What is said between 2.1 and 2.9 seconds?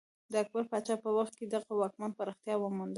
پراختیا ومونده.